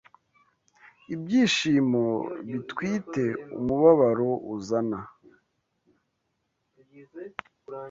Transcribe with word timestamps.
Ibyishimo 1.13 2.05
bitwite, 2.51 3.23
umubabaro 3.57 4.29
uzana 4.55 4.99